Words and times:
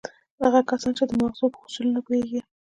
هغه 0.43 0.59
کسان 0.69 0.91
چې 0.97 1.03
د 1.07 1.11
ماغزو 1.21 1.53
په 1.53 1.59
اصولو 1.65 1.95
نه 1.95 2.01
پوهېږي. 2.05 2.39